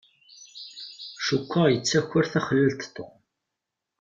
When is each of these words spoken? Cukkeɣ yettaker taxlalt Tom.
Cukkeɣ 1.25 1.65
yettaker 1.69 2.25
taxlalt 2.33 2.81
Tom. 2.95 3.13